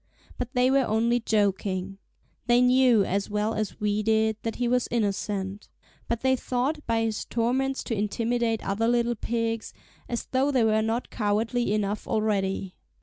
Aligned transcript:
But 0.39 0.53
they 0.55 0.71
were 0.71 0.79
only 0.87 1.19
joking. 1.19 1.99
They 2.47 2.59
knew, 2.59 3.05
as 3.05 3.29
well 3.29 3.53
as 3.53 3.79
we 3.79 4.01
did, 4.01 4.35
that 4.41 4.55
he 4.55 4.67
was 4.67 4.87
innocent. 4.89 5.69
But 6.07 6.21
they 6.21 6.35
thought 6.35 6.83
by 6.87 7.03
his 7.03 7.23
torments 7.23 7.83
to 7.83 7.93
intimidate 7.95 8.65
other 8.67 8.87
little 8.87 9.13
pigs, 9.13 9.75
as 10.09 10.25
though 10.31 10.49
they 10.49 10.63
were 10.63 10.81
not 10.81 11.11
cowardly 11.11 11.71
enough 11.71 12.07
already. 12.07 12.73